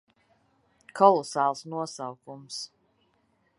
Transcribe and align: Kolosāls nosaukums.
Kolosāls 1.01 1.61
nosaukums. 1.75 2.59